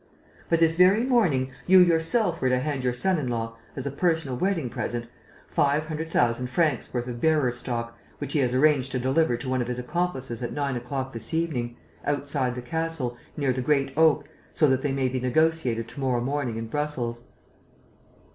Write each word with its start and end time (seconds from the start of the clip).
But, 0.49 0.59
this 0.59 0.77
very 0.77 1.03
morning, 1.03 1.51
you 1.67 1.77
yourself 1.77 2.41
were 2.41 2.49
to 2.49 2.57
hand 2.57 2.83
your 2.83 2.91
son 2.91 3.19
in 3.19 3.27
law, 3.27 3.55
as 3.75 3.85
a 3.85 3.91
personal 3.91 4.35
wedding 4.35 4.67
present, 4.67 5.05
five 5.45 5.85
hundred 5.85 6.09
thousand 6.09 6.47
francs' 6.47 6.91
worth 6.91 7.05
of 7.05 7.21
bearer 7.21 7.51
stock, 7.51 7.95
which 8.17 8.33
he 8.33 8.39
has 8.39 8.55
arranged 8.55 8.91
to 8.93 8.99
deliver 8.99 9.37
to 9.37 9.47
one 9.47 9.61
of 9.61 9.67
his 9.67 9.77
accomplices 9.77 10.41
at 10.41 10.53
nine 10.53 10.75
o'clock 10.75 11.13
this 11.13 11.35
evening, 11.35 11.77
outside 12.03 12.55
the 12.55 12.63
castle, 12.63 13.15
near 13.37 13.53
the 13.53 13.61
Great 13.61 13.93
Oak, 13.95 14.27
so 14.55 14.65
that 14.69 14.81
they 14.81 14.91
may 14.91 15.07
be 15.07 15.19
negotiated 15.19 15.87
to 15.89 15.99
morrow 15.99 16.19
morning 16.19 16.57
in 16.57 16.65
Brussels." 16.65 17.27